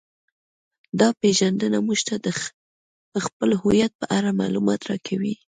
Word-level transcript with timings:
دا 0.99 1.09
پیژندنه 1.21 1.79
موږ 1.87 1.99
ته 2.07 2.15
د 2.25 2.27
خپل 3.25 3.49
هویت 3.61 3.91
په 4.01 4.05
اړه 4.17 4.37
معلومات 4.41 4.81
راکوي 4.89 5.35